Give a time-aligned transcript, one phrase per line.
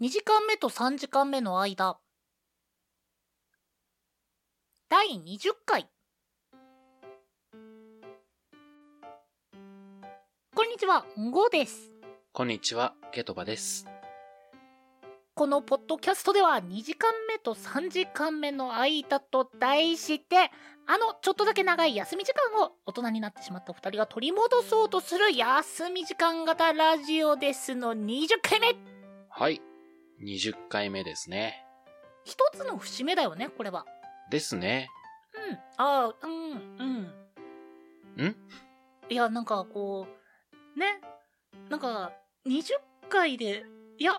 [0.00, 1.98] 2時間目と3時間目の間。
[4.88, 5.88] 第20回。
[10.54, 11.90] こんにちは、ゴーです。
[12.32, 13.88] こんにちは、ケトバです。
[15.34, 20.52] このポッドキャストでは2時間目と3時間目の間と題して、
[20.86, 28.76] あのちょっとだけ長い休み時間を大人になってしまった2人が取り戻そうとする休み時間型ラジオですの20回目
[29.28, 29.60] はい。
[30.22, 31.64] 20回目ですね。
[32.24, 33.86] 一つの節目だよね、これは。
[34.30, 34.88] ですね。
[35.48, 35.58] うん。
[35.76, 36.50] ああ、うん、
[38.16, 38.26] うん。
[38.26, 38.36] ん？
[39.08, 40.06] いや、なんかこ
[40.76, 41.00] う、ね。
[41.68, 42.12] なんか、
[42.46, 42.64] 20
[43.08, 43.64] 回で、
[43.98, 44.12] いや、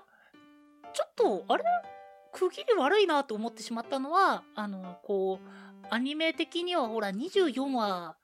[0.94, 1.64] ちょっと、あれ
[2.32, 5.48] 区切り悪いなと思ってしまったのは、あの、こう、
[5.90, 8.16] アニメ的にはほら、24話、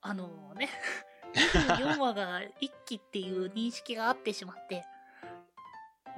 [0.00, 0.68] あのね、
[1.34, 2.50] 24話が1
[2.86, 4.97] 期っていう認識があってしまって、うん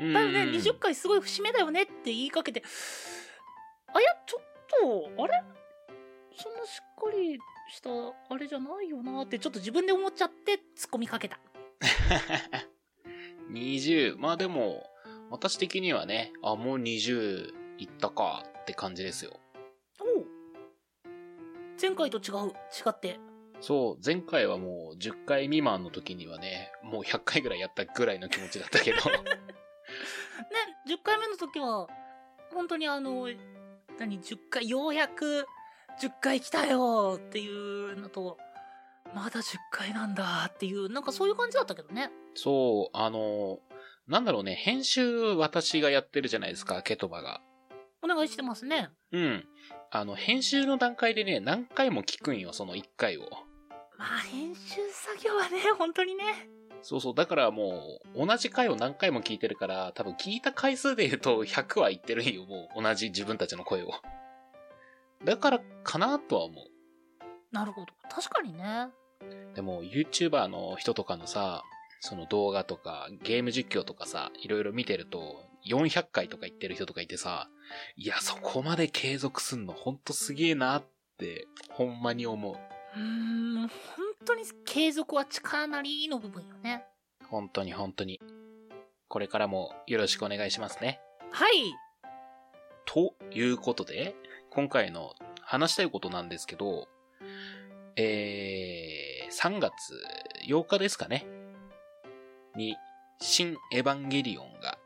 [0.01, 2.63] だよね、20回すごい節目だよねって言いかけて、
[3.95, 4.45] あ、いや、ちょっ
[5.17, 5.43] と、あれ？
[6.37, 7.39] そんなしっかり
[7.71, 11.39] した、あれじゃないよなって、ちょっと自分で思っちゃって、突っ込みかけた。
[13.53, 14.17] 20。
[14.19, 14.87] まあでも、
[15.31, 19.39] 私的にはね、あ、もう20いったかって感じですよ。
[20.01, 20.27] おう
[21.81, 22.53] 前回と違う、違
[22.89, 23.19] って。
[23.61, 28.99] そう、前回はもう10回未満の時にはね、もう100回ぐらいやったぐらいの気持ちだったけど。
[30.91, 31.89] ね、10回目の時は、
[32.53, 33.29] 本当にあの、
[33.99, 35.47] 何、10回、ようやく
[36.01, 38.39] 10回来たよっていうのと、
[39.15, 42.11] まだ10回なんだっていう、なんかそういう感じだったけどね。
[42.35, 43.59] そう、あの、
[44.07, 47.41] なんだろうね、編集私がやってるじゃないですか、ケトバが。
[48.03, 48.91] お願いしてますね。
[49.13, 49.47] うん。
[49.91, 53.29] あの、編集の段階でね、何回も聞くんよ、その1回を。
[53.99, 56.49] まあ、編集作業はね、本当にね。
[56.83, 57.15] そうそう。
[57.15, 62.83] だからもう、同じ回を何回も聞いてるから、多分聞いた回数で言うと100は言ってるんよ、もう。
[62.83, 63.91] 同じ自分たちの声を。
[65.25, 66.65] だからかなとは思う。
[67.53, 67.89] なるほど。
[68.09, 68.89] 確かにね。
[69.55, 71.63] でも、YouTuber の人とかのさ、
[72.01, 77.51] その動画とか、ゲーム実況とかさ、いろいろ見てると、400回とか言ってる人とかいてさ、
[77.97, 80.85] いや、そこまで継続すんのほんとすげえなっ
[81.19, 82.55] て、ほんまに思う。
[82.55, 83.69] うーん、本
[84.25, 86.85] 当に継続は力なりの部分よね。
[87.29, 88.21] 本当に本当に。
[89.09, 91.01] これからもよろしくお願いしますね。
[91.31, 91.75] はい。
[92.85, 94.15] ということで、
[94.51, 96.89] 今回の話したいことなんですけど、
[97.97, 99.73] えー、3月
[100.49, 101.27] 8日ですかね。
[102.57, 102.77] に、
[103.21, 104.79] 新エヴァンゲリオンが、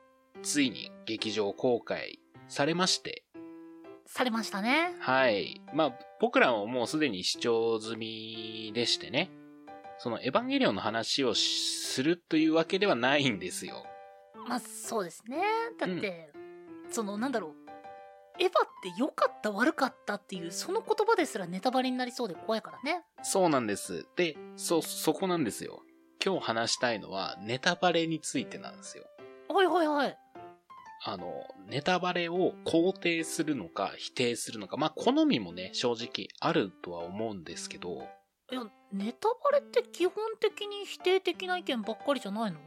[0.43, 2.19] ついに劇場公開
[2.49, 3.25] されまして、
[4.06, 4.94] されましたね。
[5.00, 5.61] はい。
[5.73, 9.31] まあ、僕らももうすでに視聴済みでしてね、
[9.99, 13.85] そのエヴァンゲリオンの話をするというわけではないんですよ。
[14.49, 15.43] まあ、そうですね。
[15.79, 16.33] だって、
[16.91, 17.53] その、なんだろう。
[18.43, 18.53] エヴァっ
[18.83, 23.05] て良かった悪かったっていう、その言葉ですらネタバレになりそうで怖いからね。
[23.23, 24.06] そうなんです。
[24.17, 25.83] で、そ、そこなんですよ。
[26.25, 29.05] 今日話したいのはネタバレについてなんですよ。
[29.51, 30.19] はいはいはい。
[31.07, 38.09] あの、ネタバレを肯定するのか否定するのか、まあ、好みもね、正直あるとは思うんですけど、
[38.51, 42.59] いや、ネタバレって基本的に否定的な意見ばっかりじゃないの？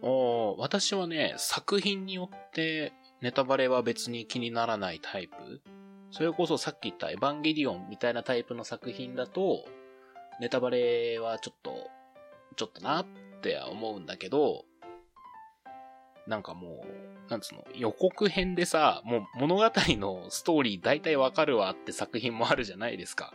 [0.00, 5.60] おー私はね、作品によってネタバレは別に気にならないタイプ。
[6.12, 9.66] それこそさっき言ったエヴァンゲリオンみたいなタイプの作品だと、
[10.40, 11.90] ネタバレはちょっと、
[12.56, 13.06] ちょっとなっ
[13.42, 14.64] ては思うんだけど、
[16.26, 23.32] なんかもう、なんつうの、予告編でさ、もう物語のストーリー大体わかるわって作品もあるじゃないですか。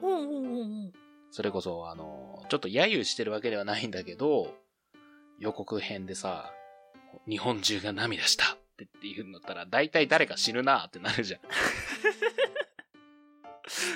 [0.00, 0.92] うんうんうんうん。
[1.30, 4.54] それこそ、あの、ちょっと揶揄してるわけではないんだけど、
[5.38, 6.52] 予告編でさ、
[7.28, 11.40] 日本中が涙したってっていうんだったら、大体誰か死ぬなってなるじゃん。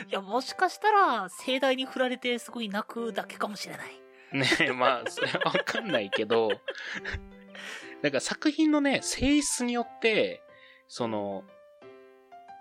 [0.09, 4.03] いや、もしかしたら、盛大に振られてすごい泣くだけかもしれない。
[4.33, 6.51] ねえ、まあ、それはわかんないけど、
[8.03, 10.43] なんか作品のね、性質によって、
[10.89, 11.45] その、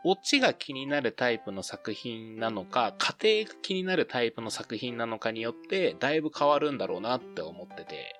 [0.04, 8.16] オチが気になるタイプの作品なのか、家庭が気になるタイプの作品なのかによって、だいぶ変わるんだろうなって思ってて。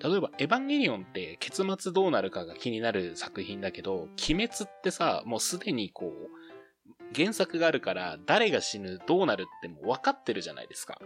[0.00, 6.30] 例えば、エヴァンゲリオンって結末どうなるかが気になる作品だけど、鬼滅ってさ、もうすでにこう、
[7.14, 10.98] 原作があるから、誰が死ぬ、どうなるってもう分かってるじゃないですか。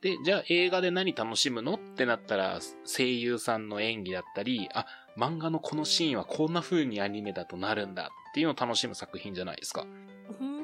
[0.00, 1.74] で、じゃあ映画で何楽しむの？
[1.74, 4.86] ってなったら、声優さんの演技だったり、あ、
[5.16, 9.82] 漫画のこのシーンはこんな風にアニメだとなるんだっていうのを楽しむ作品じゃないですか。
[9.82, 10.58] うーん。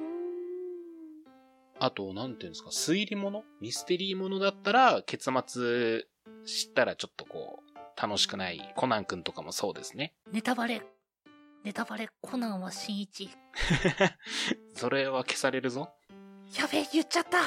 [1.81, 3.43] あと、なんていうんですか、推理物？
[3.61, 6.07] ミステリーものだったら、結末
[6.45, 10.15] 知ったらちょっとこう、楽しくないコナン君とかもそうですね。
[10.33, 10.83] ネタバレ。
[11.65, 13.31] ネタバレ、コナンは新一。
[14.75, 15.91] それは消されるぞ。
[16.59, 17.39] やべえ、言っちゃった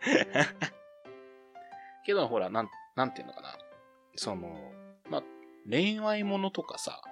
[2.04, 3.58] けどほら、なん、なんていうのかな。
[4.16, 4.72] その、
[5.08, 5.22] ま、
[5.68, 7.02] 恋愛ものとかさ、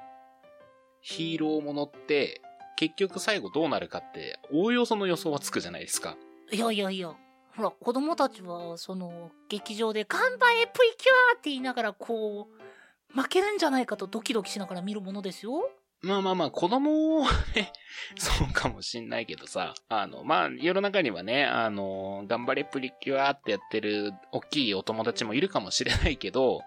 [1.01, 2.41] ヒーローものって、
[2.77, 6.17] 結局最後どうなるかって、おおよその予想はつくじゃないですか。
[6.51, 7.15] いやいやいや。
[7.57, 15.71] ほら、子供たちは、その、劇場で、頑張れプリキュアって言いながら、こう、負けるんじゃないかとドキドキしながら見るものですよ。
[16.01, 17.73] まあまあまあ、子供はね、
[18.17, 26.63] そうかもしんないけどさ、あの、まあ、世の中にはね、あの、頑張れプリキュアってやってる大きいお友達もいるかもしれないけど、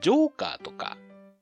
[0.00, 0.98] ジョーカーとか、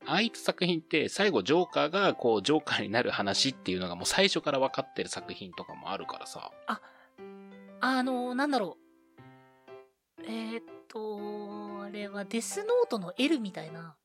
[0.07, 6.53] ああいった作品って最後ジョーカーがこうジョーカーになる話っていうのがもう最初から分かってる作品とかもあるからさ。
[6.69, 6.81] あ
[7.81, 8.79] あの、なんだろ
[10.19, 10.23] う。
[10.23, 13.97] えー、っと、あれはデスノートの L みたいな、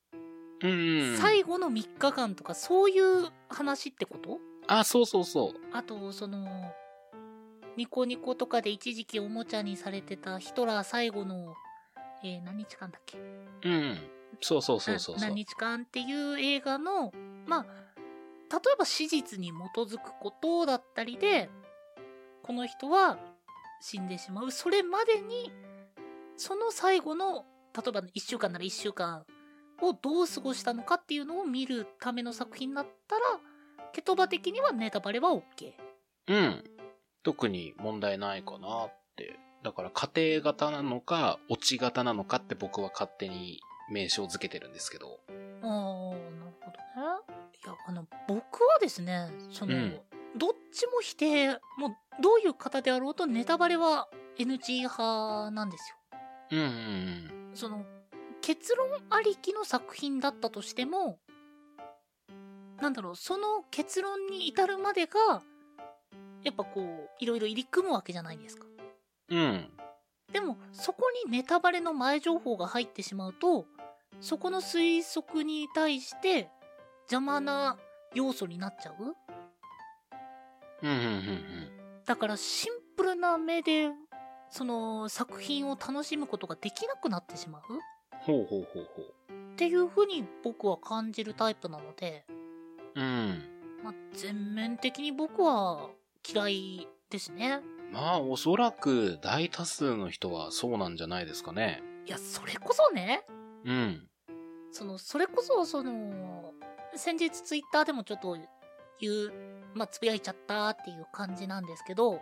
[1.19, 4.39] 最後の3日間とか、そういう話ってこと？
[4.67, 5.59] あ、そうそうそう。
[5.75, 6.71] あと、その、
[7.77, 11.55] ニコニコとかで一時期おもちゃにされてたヒトラー最後の、
[12.23, 13.17] えー何日間だっけ？
[13.63, 13.97] うん。
[14.39, 15.21] そうそうそうそうそう。
[15.21, 17.11] な何日間っていう映画の、
[17.47, 21.49] まあ、例えば史実に基づくことだったりで、
[22.43, 23.17] この人は
[23.81, 24.51] 死んでしまう。
[24.51, 25.51] それまでに、
[26.37, 29.25] その最後の、例えば1週間なら1週間
[29.81, 33.22] をどう過ごしたのかっていうのを見るための作品だったら、
[33.94, 35.42] ケトバ的にはネタバレは OK。
[36.28, 36.63] うん。
[37.24, 39.39] 特に問題ないかなって。
[39.63, 43.60] だから家庭型なのか、落ち型なのかって僕は勝手に
[43.92, 45.19] 名称付けてるんですけど。
[45.30, 47.42] ああ、なるほどね。
[47.63, 50.00] いや、あの、僕はですね、その、うん
[50.36, 54.07] どっちも否定、もう、どういう方であろうとネタバレは
[54.38, 55.98] NG 派なんですよ。
[56.51, 57.86] うんうんその、
[58.41, 61.19] 結論ありきの作品だったとしても、
[62.81, 65.41] なんだろう、その結論に至るまでが、
[66.43, 68.65] やっぱこう、いろいろ入り組むわけじゃないですか。
[69.29, 69.39] うん。
[69.39, 69.69] うん。
[70.33, 73.65] でも、そこにネタバレの前情報が入ってしまうと、
[74.19, 76.49] そこの推測に対して
[77.03, 77.77] 邪魔な
[78.13, 79.15] 要素になっちゃう
[80.83, 81.71] うんうんうん
[82.05, 83.89] だからシンプルな目で、
[84.49, 87.61] その作品を楽しむことができなくなってしまう
[88.21, 92.25] ほうほうほうほっていう風に僕は感じるタイプなので、
[92.95, 93.00] う。
[93.00, 93.44] うん。
[93.83, 95.89] まあ、全面的に僕は
[96.27, 97.62] 嫌いですね。
[97.91, 101.81] まあ、おそらく大多数の人はそうなんじゃないですかね。
[102.06, 103.25] いや、それこそね、
[103.65, 104.07] うん。
[104.71, 106.53] その、それこそ、その、
[106.95, 108.38] 先日ツイッターでもちょっと
[109.00, 109.33] 言う、
[109.73, 112.21] まあ、つぶやいちゃったっていう感じなんですけど、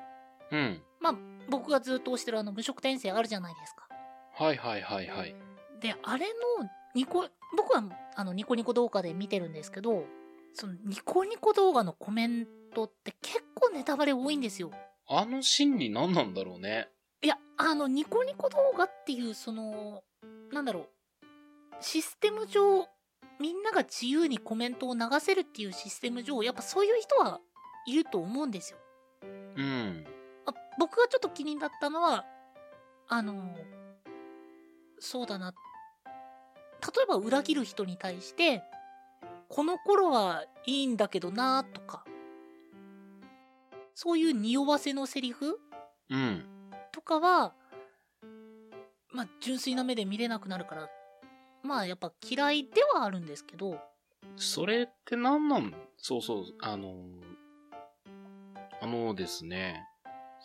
[0.51, 0.81] うん。
[0.99, 1.15] まあ、
[1.49, 3.87] 僕がずっと推してるあの無色転生あるじゃないですか。
[4.33, 5.35] はいはいはいはい。
[5.81, 6.27] で、あれ
[6.59, 7.83] のニコ、僕は
[8.15, 10.05] あのニコニコ動画で見てるんですけど、
[10.53, 14.71] そのニコニコ動画のコメントって結構ネタバレ多いんですよ。
[15.07, 16.89] あの心理何なんだろうね。
[17.21, 20.03] いや、あの、ニコニコ動画っていう、その、
[20.51, 20.87] なんだろう、
[21.81, 22.87] システム上、
[23.39, 27.39] みんなが自由にコメントを流せるっていうシステム上、やっぱそういう人は
[27.87, 28.77] いると思うんですよ。
[29.55, 30.05] うん。
[30.45, 32.25] あ僕がちょっと気になったのは、
[33.07, 33.55] あの、
[34.99, 35.53] そうだな。
[36.81, 38.63] 例えば裏切る人に対して、
[39.49, 42.05] この頃はいいんだけどなとか、
[43.95, 45.59] そういう匂わせのセリフ
[46.09, 46.45] うん。
[46.91, 47.53] とかは、
[49.11, 50.89] まあ、純粋な目で見れなくなるから、
[51.63, 53.79] まあ、やっぱ嫌いではあるんですけど、
[54.37, 55.73] それって何なん？
[55.97, 56.95] そうそう、あのー
[58.81, 59.85] あのですね、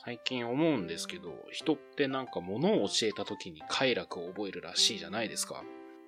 [0.05, 5.63] 最近思うんですけど、人ってなんか物を教えた時に快楽を覚えるらしいじゃないですか。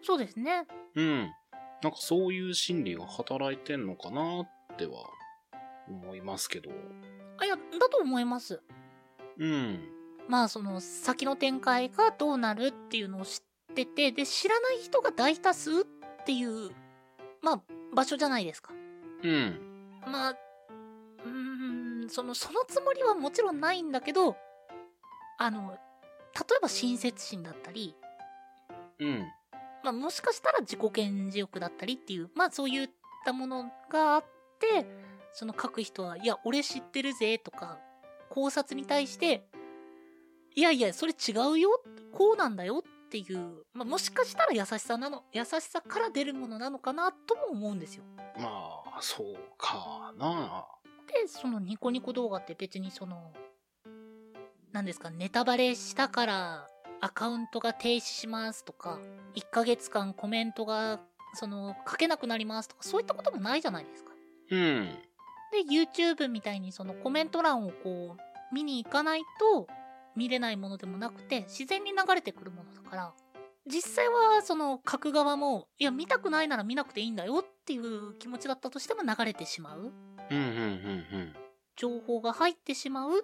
[0.06, 0.68] そうですね。
[0.94, 1.32] うん。
[1.82, 5.00] なんかそういう心理が働いてんのかなっては
[5.88, 6.70] 思いますけど。
[7.38, 8.62] あ、いや、だと思います。
[9.36, 9.80] うん。
[10.28, 15.84] まあ、その、先の展開がどうなるっていうのを知ってて、で、知らない人が大多数っ
[16.24, 16.70] ていう、
[17.42, 18.72] まあ、場所じゃないですか。
[19.24, 19.60] うん。
[20.06, 24.36] まあ、うーん、その、そのつもりはもちろんないんだけど、
[25.36, 25.76] あの、例
[26.56, 27.96] えば親切心だったり、
[29.00, 29.26] うん。
[29.82, 32.88] まあ、もしかしたら自己顕示欲だったりっていう、まあ、そういっ
[33.24, 34.24] たものがあっ
[34.58, 34.86] て、
[35.32, 37.78] その書く人は、いや、俺知ってるぜとか、
[38.30, 39.46] 考察に対して、
[40.54, 48.04] いやいや、それ違うよ、こうなんだよっていう、まあ、もしかしたら優しさなの、優しさから出るものなのかなとも思うんですよ。
[48.38, 50.66] まあ、そうかな。
[51.06, 53.32] で、そのニコニコ動画って別にその、
[54.72, 56.68] 何ですか、ネタバレしたから
[57.00, 58.98] アカウントが停止しますとか、
[59.34, 61.00] 1ヶ月間コメントが、
[61.34, 64.12] その、書けなくなりますとか、そういったこともないじゃないですか。
[64.50, 64.88] うん。
[65.52, 69.66] で、YouTube みたいにそのコメント欄をこう、見に行かないと
[70.14, 73.12] 見れないものでもなくて、自然に流れてくるものだから、
[73.66, 79.92] 実際はその書く側も、いや、見たくないなら見なくていいんだよっていう気持ちだったとしても流れてしまう。
[80.30, 83.22] うんうんうん情報が入ってしまうっ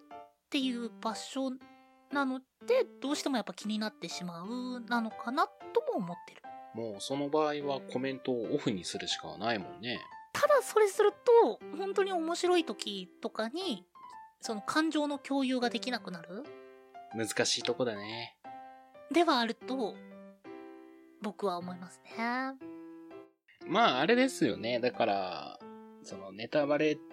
[0.51, 1.51] ていう場所
[2.13, 2.45] なので、
[3.01, 6.43] どうしてもやっぱ気になってしまうなのかなとも思ってる。
[6.75, 6.93] うん。
[6.93, 10.01] もうその場合はコメントをオフにするしかないもんね。
[10.33, 13.87] ただそれすると、本当に面白い時とかに、
[14.41, 16.45] その感情の共有ができなくなる
[17.15, 18.37] 難しいとこだね。
[19.11, 19.95] ではあると、
[21.21, 22.57] 僕は思いますね。
[23.67, 24.81] まあ、あれですよね。
[24.81, 25.59] だから、
[26.03, 27.12] そのネタバレって、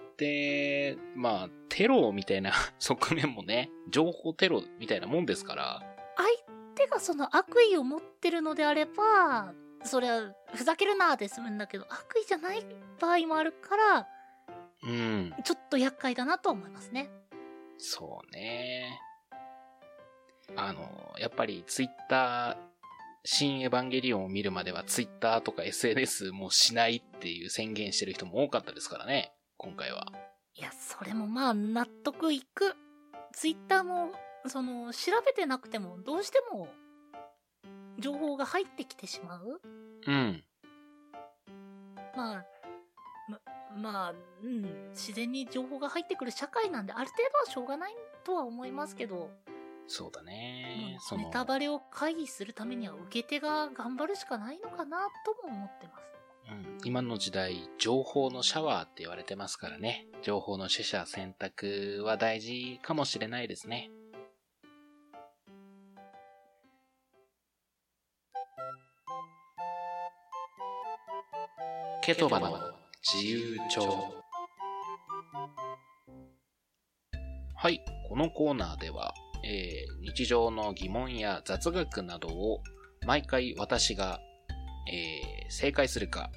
[1.16, 5.84] まあ、テロみたいな 側面もね、情報テロみたいなもんですから、
[6.16, 6.30] 相
[6.76, 12.66] 手がその悪意を持ってるのであれば、それはふざけるなーで済むんだけど、悪意じゃない
[13.00, 14.08] 場合もあるから、
[14.84, 17.10] うん、ちょっと厄介だなと思いますね。
[17.78, 19.00] そうね。
[20.56, 22.70] あの、やっぱりツイッター、
[23.24, 30.08] 新エヴァンゲリオンを見るまではツイッターとか SNS もしないっていう宣言してる人も多かったですからね、今回は。
[30.56, 32.76] いや、それもまあ納得いく。
[33.34, 34.14] ツイッターも、
[34.48, 36.70] その、調べてなくても、どうしても、
[38.00, 39.62] 情報が入ってきてしまう
[40.08, 40.44] うん。
[42.16, 42.46] まあ、
[43.28, 43.40] ま、
[43.76, 49.30] まあ、うん、自然に情報が入ってくる社会なんで、ある程度はしょうがないとは思いますけど、
[49.88, 50.96] そうだまね。
[50.98, 56.19] あそのネタバレを回避するためには受け手が頑張るしかないのかなとも思ってます。
[56.52, 60.08] うん、今の時代、情報のシャワーって言われてますからね。
[60.22, 63.92] 情報の取捨選択は大事かもしれないですね。
[72.02, 72.58] ケトバの
[73.14, 74.16] 自由帳
[77.56, 79.14] はい、このコーナーでは、
[79.44, 82.64] えー日常の疑問や雑学などを
[83.06, 84.20] 毎回私が、
[84.92, 86.30] えー正解するか、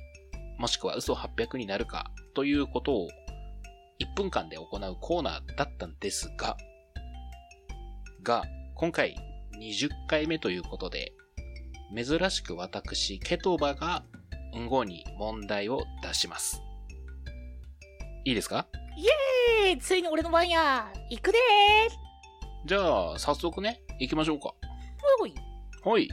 [0.59, 3.09] もしくは嘘800になるかということを
[4.01, 6.57] 1分間で行うコーナーだったんですが、
[8.23, 8.45] が、
[8.75, 9.15] 今回
[9.61, 11.13] 20回目ということで、
[11.95, 14.05] 珍しく私、ケトバが、
[14.55, 16.63] うんごに問題を出します。
[18.25, 18.67] いいですか？
[19.65, 21.39] えー、ついに俺の番や行くで
[22.65, 24.55] じゃあ、早速ね、行きましょうか。
[25.19, 25.35] ほい。
[25.85, 26.09] はい。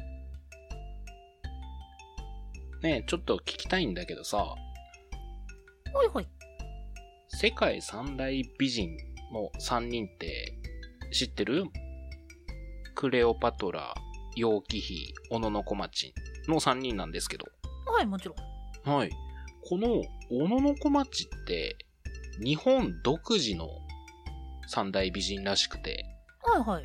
[2.81, 4.55] ねえ、ちょっと聞きたいんだけどさ、
[5.93, 6.27] ほいほい。
[7.27, 8.95] 世界三大美人
[9.33, 10.57] の3人って
[11.11, 11.65] 知ってる？
[12.95, 13.93] クレオパトラ、
[14.37, 16.13] 楊貴妃、小野小町
[16.47, 17.47] の3人なんですけど。
[17.85, 18.35] はい、もちろ
[18.87, 18.95] ん。
[18.95, 19.09] はい。
[19.67, 21.77] この小野小町って
[22.41, 23.67] 日本独自の
[24.67, 26.05] 三大美人らしくて、
[26.43, 26.83] はいはい。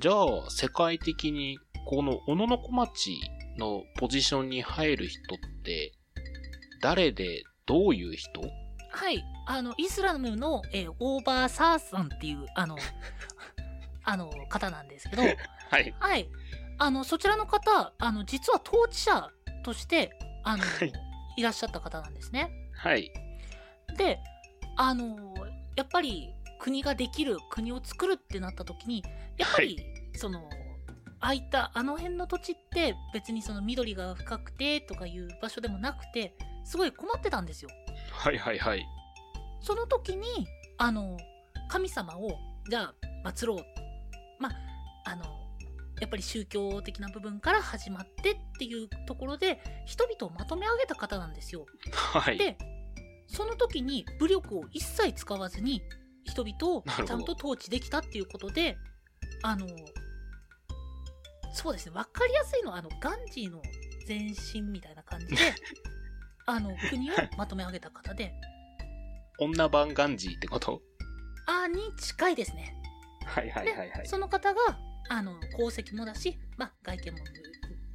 [0.00, 3.20] じゃあ世界的にこの小野小町
[3.58, 5.92] のポジションに入る人って
[6.80, 8.40] 誰でどういう人？
[8.90, 9.24] はい。
[9.46, 12.76] あの、イスラムの、えーオーバーサーさんっていう、あの、
[14.04, 15.28] あの、方なんですけど、は
[15.80, 15.94] い。
[15.98, 16.28] はい。
[16.78, 19.30] あの、そちらの方、あの、実は統治者
[19.64, 20.10] として、
[20.44, 20.92] あの、はい
[21.36, 22.50] いらっしゃった方なんですね。
[22.74, 23.10] はい。
[23.96, 24.20] で、
[24.76, 25.34] あの、
[25.76, 29.02] やっぱり国ができる、国を作るってなった時に、
[29.38, 29.78] やっぱり、
[30.14, 30.48] その、
[31.22, 37.70] 空いたあの辺の土地って別にその緑が深くてとかいう場所でもなくて、すごい困ってたんですよ。
[38.10, 38.84] はいはいはい。
[39.60, 40.26] その時に、
[40.78, 41.16] あの、
[41.68, 42.38] 神様を、
[42.68, 42.92] じゃ
[43.24, 43.58] あ、祀ろう。
[44.40, 44.52] まあ、
[45.10, 45.24] あの、
[46.00, 51.66] やっぱり宗教的な部分から始まってっていうところで、人々をまとめ上げた方なんですよ。
[51.92, 52.38] はい。
[52.38, 52.58] で、
[53.28, 55.82] その時に武力を一切使わずに、
[56.24, 58.76] 人々をちゃんと統治できたっていうことで、
[59.44, 59.66] あの、
[61.52, 63.62] そうですね、わかりやすいのは、あの、ガンジーの
[64.08, 64.18] 前
[64.52, 65.36] 身みたいな感じで、
[66.46, 68.32] あの、国をまとめ上げた方で、
[69.38, 70.80] 女版ガンジーってこと？
[71.46, 72.74] あーに近いですね。
[73.24, 74.06] はいはいはいはい。
[74.06, 74.60] その方が、
[75.08, 77.18] あの、功績もだし、まあ、外見も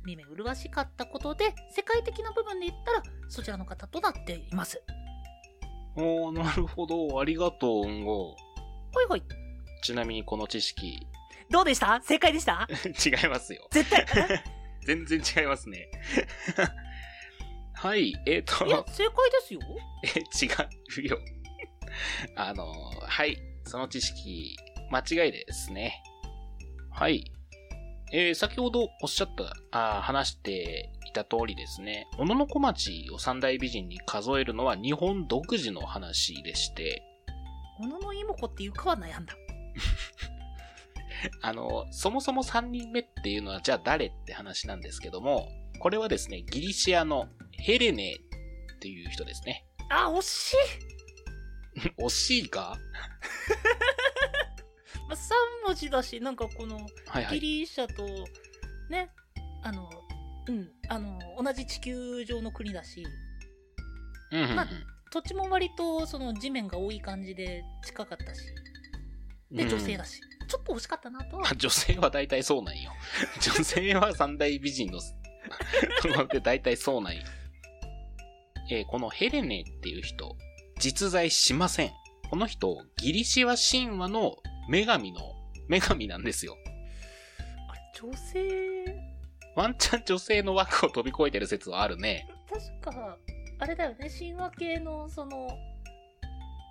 [0.05, 4.81] 見目麗しかったことで、世界的な部分で言ったら、そちらの方となっています。
[5.95, 7.19] おー、なるほど。
[7.19, 8.35] ありがとう、うんご。
[8.93, 9.23] ほいほい。
[9.83, 11.07] ちなみにこの知識、
[11.49, 12.01] どうでした？
[12.01, 12.67] 正解でした？
[13.05, 13.67] 違いますよ。
[13.71, 14.05] 絶対？
[14.85, 15.87] 全然違いますね。
[17.75, 19.59] はい、えっ、と、いや、正解ですよ。
[20.03, 21.19] え、違うよ。
[22.35, 22.65] あの、
[23.01, 24.55] はい、その知識、
[24.91, 26.01] 間違いですね。
[26.91, 27.31] はい。
[28.13, 37.03] えー先ほどおっしゃった、あー話していた通りですね、小野の小町を三大美人に数えるのは日本独自の話でして、
[37.79, 39.35] 小野の妹子っていうかは悩んだ。
[41.41, 45.47] あの、そもそも3人目っていうのはじゃあ誰って話なんですけども、
[45.79, 49.65] これはですね、ギリシアのヘレネっていう人ですね。
[49.89, 50.57] あ、惜しい。
[52.03, 52.77] 惜しいか？
[55.07, 57.39] まあ、3文字だし、なんかこの、はいはい。
[57.39, 58.05] ギリシャと、
[58.89, 59.09] ね、
[59.63, 59.89] あの、
[60.47, 63.05] うん、あの、同じ地球上の国だし、
[64.31, 64.55] うんうんうん。
[64.55, 64.67] まあ
[65.09, 68.41] 土地も割とその地面が多い感じで近かったし、
[69.51, 71.55] で、女性だし、ちょっと惜しかったなとはまあ、。
[71.55, 72.91] 女性は大体そうなんよ。
[73.41, 77.23] 女性は三大美人の、ところで大体そうなんよ。
[78.69, 80.35] えーこのヘレネっていう人、
[80.79, 81.91] 実在しません。
[82.29, 84.35] この人、ギリシア神話の
[84.69, 85.35] 女神の、
[85.69, 86.57] 女神なんですよ。
[87.69, 89.07] あれ、女性、
[89.55, 92.27] ワンチャン女性の枠を飛び越えてる説はあるね。
[92.81, 93.17] 確か、
[93.59, 95.47] あれだよね、神話系のその、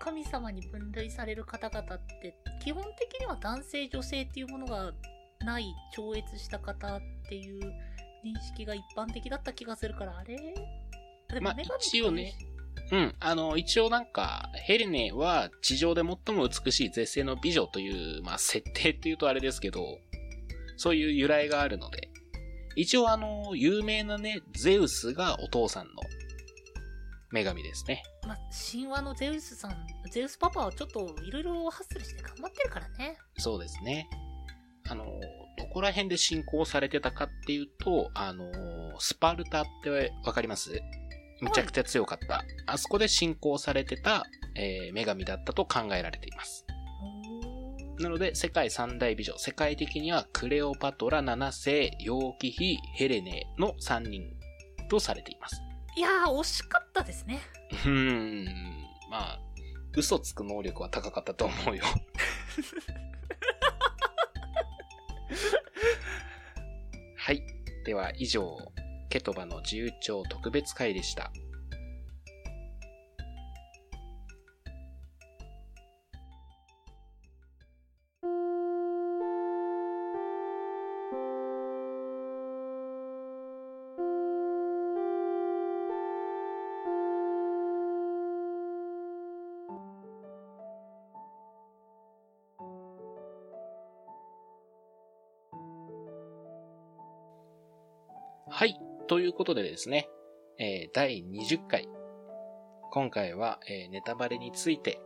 [0.06, 4.92] 神様に分類される方々って、基本的には男性、女性っていうものが
[5.40, 7.60] ない、超越した方っていう
[8.24, 10.36] 認識が一般的だった気がするから、あれ？
[11.28, 12.34] でまあ一応ね
[12.92, 13.14] うん。
[13.18, 19.98] あの、一応なんか、ヘレネは地上で最も美しい絶世の美女という、まあ、設定っていうとあれですけど、
[20.76, 22.10] そういう由来があるので、
[22.76, 25.94] 一応あの、有名なね、ゼウスがお父さんの
[27.32, 28.04] 女神ですね。
[28.24, 28.38] まあ、
[28.72, 33.16] 神話のゼウスさん、ゼウスパパはちょっといろいろハッスルして頑張ってるからね。
[33.38, 34.08] そうですね。
[34.88, 35.04] あの、
[35.58, 38.44] どこら辺で信仰されてたかっていうと、あの、
[39.00, 40.80] スパルタってわかります？
[41.42, 42.44] めちゃくちゃ強かった。
[42.66, 46.64] あそこで信仰されてた、えー女神だったと考えられています。
[47.98, 54.22] なので、世界三大美女、世界的にはクレオパトラ7世、楊貴妃、ヘレネの3人
[54.88, 55.62] とされています。
[55.96, 57.40] いやー、惜しかったですね。
[57.72, 58.44] うーん、
[59.10, 59.40] まあ、
[59.96, 61.84] 嘘つく能力は高かったと思うよ。
[67.16, 67.42] はい。
[67.84, 68.58] では以上、
[69.08, 71.32] ケトバの自由帳特別会でした。
[99.08, 100.08] ということでですね、
[100.58, 101.88] えー第20回。
[102.90, 105.00] 今回は、えーネタバレについて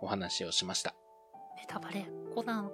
[0.00, 0.94] お話をしました。
[1.56, 2.72] ネタバレ、コナン。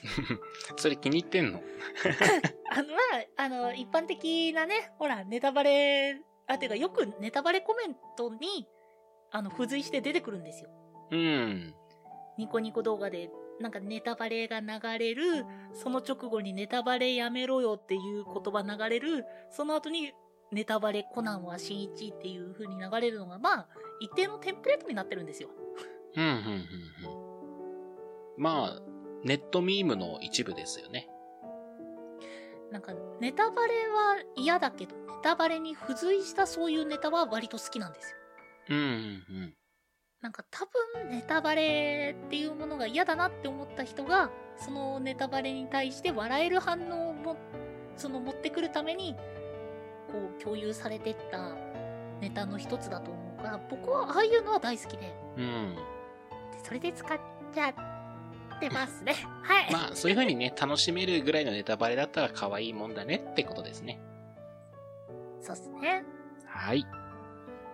[0.76, 1.60] それ気に入ってんの？
[2.72, 2.94] あの、ま
[3.36, 8.66] あ、あの、一般的なね、ほら、ネタバレ、あ、てか、よくネタバレコメントに、
[9.30, 10.70] あの、付随して出てくるんですよ。
[11.10, 11.74] うん。
[12.38, 14.68] ニコニコ動画で、なんかネタバレが流
[14.98, 15.44] れる、
[15.74, 20.12] その直後にネタバレやめろよっていう言葉流れる、その後に
[20.50, 23.68] ネタバレコナンは新一っていう風に流れるのが、まあ、
[24.00, 25.50] 一定のテンプレートになってるんですよ。
[26.16, 26.42] うん、うん、うん、
[28.34, 28.42] うん。
[28.42, 28.80] まあ、
[29.24, 31.08] ネットミームの一部ですよね。
[32.72, 38.16] なんか、ネタバレは嫌だけど、ネタバレに付随したそういうネタは割と好きなんですよ。
[38.70, 38.92] うん、うん、う
[39.46, 39.54] ん。
[40.22, 47.36] なんか多分ネタバレっていうものが嫌だなって思った人が、そのネタバレに対して笑える反応をも、
[47.96, 49.14] その持ってくるために、
[50.12, 51.54] こう共有されてった
[52.20, 55.74] ネタの一つだと思うから、僕はああいうのは大好きで、うん。
[55.74, 57.18] でそれで使っ
[57.54, 59.14] ちゃってますね。
[59.42, 59.72] はい。
[59.72, 63.98] まあ、そういう風にね、楽しめるぐらいのネタバレだったら可愛いもんだねってことですね。
[65.40, 66.04] そうっすね。
[66.44, 66.84] はい。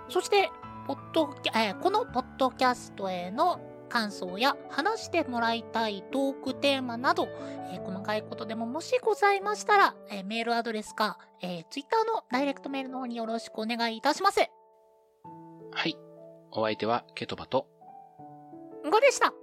[0.09, 0.51] そして、
[0.87, 7.27] ポッドキャ、えーこのポッドキャストへの感想や話してもらいたいトークテーマなど、
[7.73, 14.49] えー細かいことでももしございましたら、えーメールアドレスか、えー、ツイッターのダイレクトメールの方によろしくお願いいたします。
[15.73, 15.99] はい。
[16.53, 17.67] お相手はケトバと、
[18.89, 19.40] ごでした。